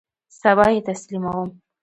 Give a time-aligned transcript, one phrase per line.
[0.41, 1.49] سبا یی تسلیموم